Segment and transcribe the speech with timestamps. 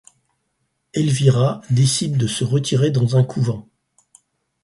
[0.95, 3.69] Elvira décide de se retirer dans un couvent.